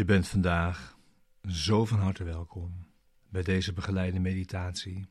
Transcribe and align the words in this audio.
Je 0.00 0.06
bent 0.06 0.28
vandaag 0.28 0.98
zo 1.48 1.84
van 1.84 1.98
harte 1.98 2.24
welkom 2.24 2.86
bij 3.28 3.42
deze 3.42 3.72
begeleide 3.72 4.18
meditatie, 4.18 5.06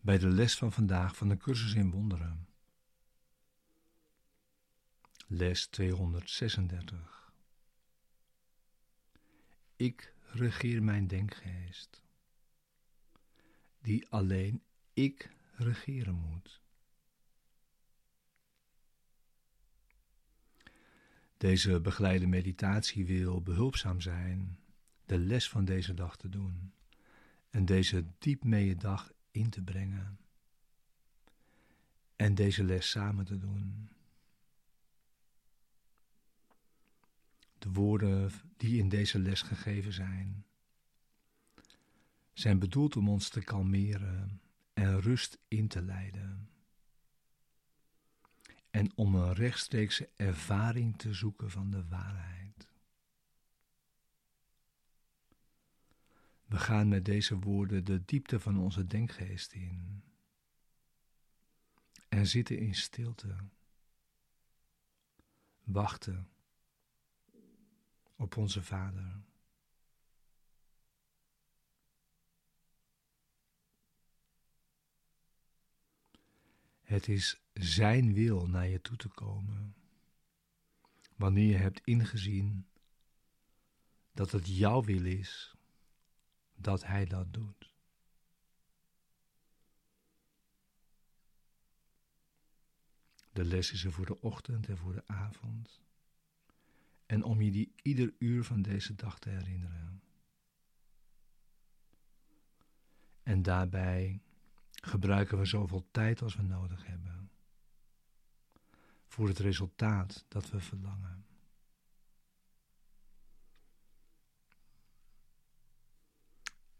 bij 0.00 0.18
de 0.18 0.28
les 0.28 0.56
van 0.56 0.72
vandaag 0.72 1.16
van 1.16 1.28
de 1.28 1.36
cursus 1.36 1.74
in 1.74 1.90
wonderen. 1.90 2.48
Les 5.26 5.66
236. 5.66 7.32
Ik 9.76 10.14
regeer 10.30 10.82
mijn 10.82 11.06
denkgeest, 11.06 12.02
die 13.80 14.08
alleen 14.08 14.62
ik 14.92 15.30
regeren 15.56 16.14
moet. 16.14 16.60
Deze 21.36 21.80
begeleide 21.80 22.26
meditatie 22.26 23.06
wil 23.06 23.42
behulpzaam 23.42 24.00
zijn 24.00 24.58
de 25.04 25.18
les 25.18 25.48
van 25.48 25.64
deze 25.64 25.94
dag 25.94 26.16
te 26.16 26.28
doen 26.28 26.72
en 27.50 27.64
deze 27.64 28.04
diep 28.18 28.44
mee 28.44 28.76
dag 28.76 29.12
in 29.30 29.50
te 29.50 29.62
brengen 29.62 30.18
en 32.16 32.34
deze 32.34 32.64
les 32.64 32.90
samen 32.90 33.24
te 33.24 33.38
doen. 33.38 33.88
De 37.58 37.70
woorden 37.70 38.30
die 38.56 38.78
in 38.78 38.88
deze 38.88 39.18
les 39.18 39.42
gegeven 39.42 39.92
zijn, 39.92 40.44
zijn 42.32 42.58
bedoeld 42.58 42.96
om 42.96 43.08
ons 43.08 43.28
te 43.28 43.40
kalmeren 43.40 44.40
en 44.72 45.00
rust 45.00 45.38
in 45.48 45.68
te 45.68 45.82
leiden 45.82 46.35
en 48.76 48.92
om 48.94 49.14
een 49.14 49.32
rechtstreekse 49.32 50.08
ervaring 50.16 50.98
te 50.98 51.12
zoeken 51.12 51.50
van 51.50 51.70
de 51.70 51.88
waarheid. 51.88 52.68
We 56.44 56.56
gaan 56.56 56.88
met 56.88 57.04
deze 57.04 57.38
woorden 57.38 57.84
de 57.84 58.04
diepte 58.04 58.40
van 58.40 58.58
onze 58.58 58.86
denkgeest 58.86 59.52
in 59.52 60.02
en 62.08 62.26
zitten 62.26 62.58
in 62.58 62.74
stilte, 62.74 63.36
wachten 65.64 66.28
op 68.16 68.36
onze 68.36 68.62
Vader. 68.62 69.20
Het 76.86 77.08
is 77.08 77.40
Zijn 77.52 78.12
wil 78.12 78.46
naar 78.46 78.68
je 78.68 78.80
toe 78.80 78.96
te 78.96 79.08
komen. 79.08 79.74
Wanneer 81.16 81.50
je 81.50 81.56
hebt 81.56 81.80
ingezien 81.84 82.66
dat 84.12 84.32
het 84.32 84.56
jouw 84.56 84.82
wil 84.82 85.04
is 85.04 85.54
dat 86.54 86.84
Hij 86.84 87.04
dat 87.04 87.32
doet. 87.32 87.74
De 93.32 93.44
les 93.44 93.72
is 93.72 93.84
er 93.84 93.92
voor 93.92 94.06
de 94.06 94.20
ochtend 94.20 94.68
en 94.68 94.78
voor 94.78 94.92
de 94.92 95.06
avond. 95.06 95.80
En 97.06 97.22
om 97.22 97.40
je 97.40 97.50
die 97.50 97.72
ieder 97.82 98.14
uur 98.18 98.44
van 98.44 98.62
deze 98.62 98.94
dag 98.94 99.18
te 99.18 99.28
herinneren. 99.28 100.02
En 103.22 103.42
daarbij 103.42 104.20
gebruiken 104.86 105.38
we 105.38 105.44
zoveel 105.44 105.88
tijd 105.90 106.22
als 106.22 106.36
we 106.36 106.42
nodig 106.42 106.86
hebben 106.86 107.30
voor 109.06 109.28
het 109.28 109.38
resultaat 109.38 110.24
dat 110.28 110.50
we 110.50 110.60
verlangen. 110.60 111.26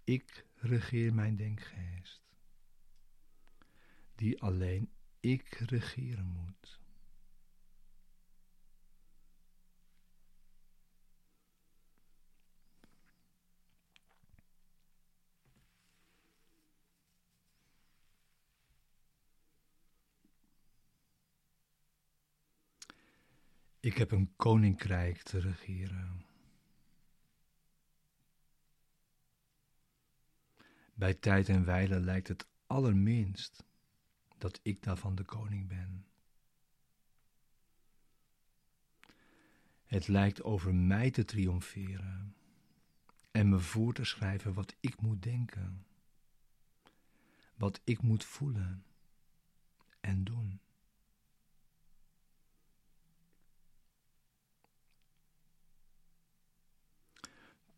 Ik 0.04 0.46
regeer 0.54 1.14
mijn 1.14 1.36
denkgeest, 1.36 2.22
die 4.14 4.42
alleen 4.42 4.90
ik 5.20 5.48
regeren 5.48 6.26
moet. 6.26 6.80
Ik 23.86 23.98
heb 23.98 24.10
een 24.10 24.32
koninkrijk 24.36 25.22
te 25.22 25.38
regeren. 25.38 26.24
Bij 30.94 31.14
tijd 31.14 31.48
en 31.48 31.64
wijle 31.64 32.00
lijkt 32.00 32.28
het 32.28 32.46
allerminst 32.66 33.64
dat 34.38 34.60
ik 34.62 34.82
daarvan 34.82 35.14
de 35.14 35.24
koning 35.24 35.68
ben. 35.68 36.06
Het 39.84 40.08
lijkt 40.08 40.42
over 40.42 40.74
mij 40.74 41.10
te 41.10 41.24
triomferen 41.24 42.36
en 43.30 43.48
me 43.48 43.58
voor 43.58 43.94
te 43.94 44.04
schrijven 44.04 44.54
wat 44.54 44.76
ik 44.80 45.00
moet 45.00 45.22
denken, 45.22 45.86
wat 47.54 47.80
ik 47.84 48.02
moet 48.02 48.24
voelen 48.24 48.84
en 50.00 50.24
doen. 50.24 50.60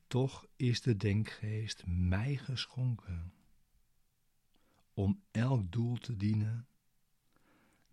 Toch 0.09 0.47
is 0.57 0.81
de 0.81 0.97
denkgeest 0.97 1.87
mij 1.87 2.37
geschonken 2.37 3.33
om 4.95 5.23
elk 5.31 5.73
doel 5.73 5.97
te 5.97 6.17
dienen 6.17 6.67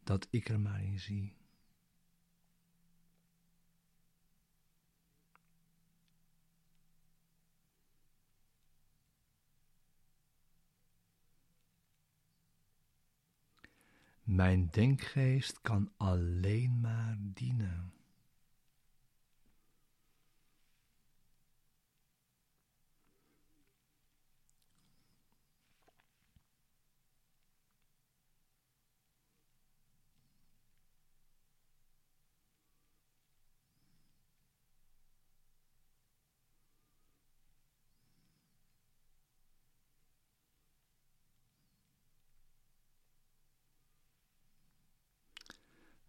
dat 0.03 0.27
ik 0.29 0.49
er 0.49 0.59
maar 0.59 0.83
in 0.83 0.99
zie. 0.99 1.35
Mijn 14.23 14.69
denkgeest 14.71 15.61
kan 15.61 15.91
alleen 15.97 16.79
maar 16.79 17.17
dienen. 17.19 17.94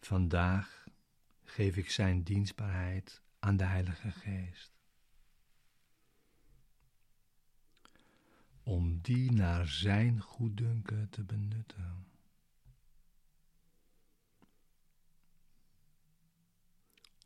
Vandaag 0.07 0.87
geef 1.45 1.77
ik 1.77 1.91
Zijn 1.91 2.23
dienstbaarheid 2.23 3.23
aan 3.39 3.57
de 3.57 3.65
Heilige 3.65 4.11
Geest. 4.11 4.73
Om 8.63 9.01
die 9.01 9.33
naar 9.33 9.67
Zijn 9.67 10.21
goeddunken 10.21 11.09
te 11.11 11.25
benutten. 11.25 12.07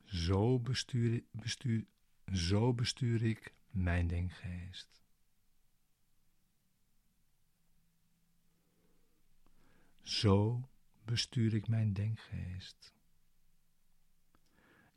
Zo 0.05 0.61
bestuur, 0.61 1.25
bestuur, 1.31 1.87
zo 2.33 2.75
bestuur 2.75 3.23
ik 3.23 3.55
mijn 3.71 4.07
denkgeest. 4.07 5.03
Zo 10.03 10.70
bestuur 11.11 11.55
ik 11.55 11.69
mijn 11.69 11.93
denkgeest, 11.93 12.95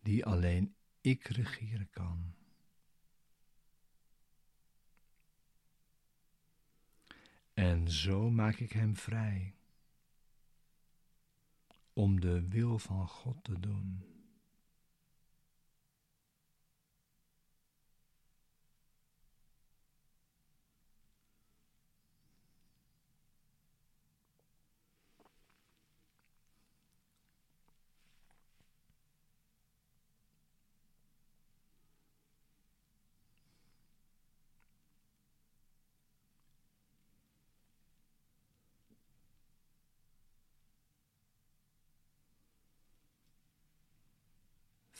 die 0.01 0.25
alleen 0.25 0.75
ik 1.01 1.27
regeren 1.27 1.89
kan. 1.89 2.35
En 7.53 7.91
zo 7.91 8.29
maak 8.29 8.55
ik 8.55 8.71
hem 8.71 8.95
vrij 8.95 9.55
om 11.93 12.19
de 12.19 12.47
wil 12.47 12.79
van 12.79 13.07
God 13.07 13.43
te 13.43 13.59
doen. 13.59 14.12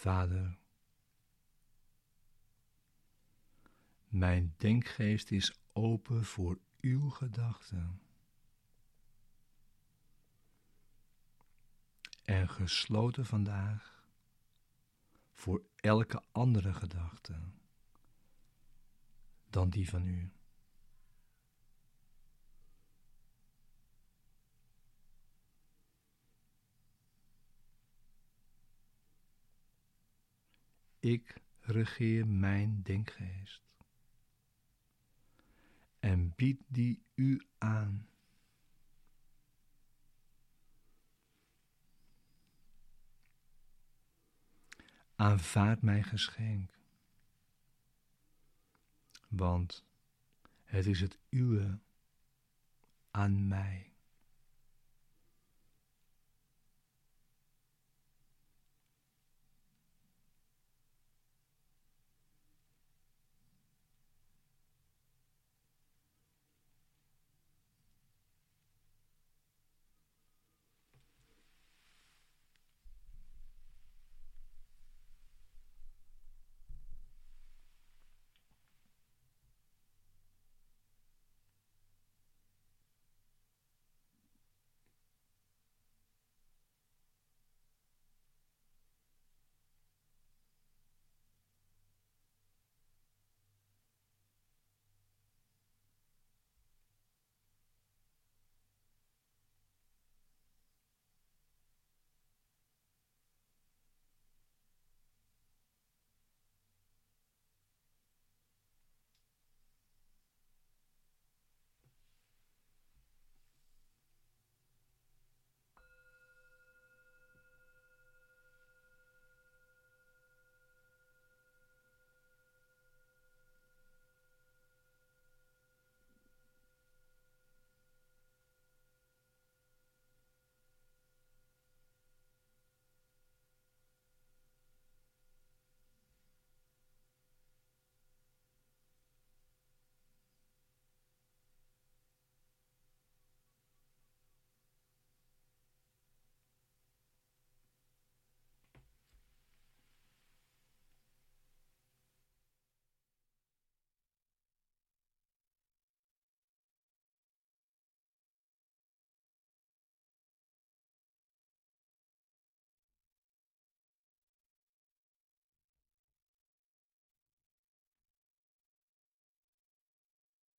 Vader, 0.04 0.58
mijn 4.08 4.54
denkgeest 4.58 5.32
is 5.32 5.54
open 5.74 6.26
voor 6.26 6.60
uw 6.82 7.10
gedachten. 7.10 8.02
En 12.24 12.50
gesloten 12.50 13.26
vandaag 13.26 14.08
voor 15.32 15.66
elke 15.76 16.24
andere 16.32 16.74
gedachte 16.74 17.40
dan 19.50 19.70
die 19.70 19.90
van 19.90 20.06
u. 20.06 20.32
Ik 31.04 31.42
regeer 31.62 32.28
mijn 32.28 32.82
denkgeest 32.84 33.62
en 36.00 36.34
bied 36.36 36.62
die 36.68 37.04
u 37.16 37.42
aan. 37.58 38.08
Aanvaard 45.16 45.82
mijn 45.82 46.04
geschenk, 46.04 46.72
want 49.28 49.86
het 50.64 50.86
is 50.86 51.00
het 51.00 51.18
uwe 51.30 51.80
aan 53.12 53.48
mij. 53.48 53.93